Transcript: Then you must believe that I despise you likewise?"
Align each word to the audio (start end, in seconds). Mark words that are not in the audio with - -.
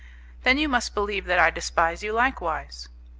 Then 0.41 0.57
you 0.57 0.67
must 0.67 0.95
believe 0.95 1.25
that 1.25 1.37
I 1.37 1.51
despise 1.51 2.01
you 2.01 2.11
likewise?" 2.11 2.89